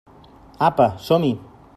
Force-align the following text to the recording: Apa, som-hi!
Apa, 0.69 0.87
som-hi! 1.07 1.33